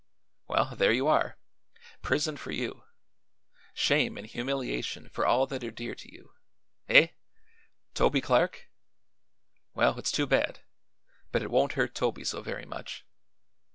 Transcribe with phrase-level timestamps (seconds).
[0.47, 1.37] Well; there you are.
[2.01, 2.81] Prison for you;
[3.75, 6.33] shame and humiliation for all that are dear to you.
[6.89, 7.09] Eh?
[7.93, 8.67] Toby Clark?
[9.75, 10.61] Well, it's too bad,
[11.31, 13.05] but it won't hurt Toby so very much.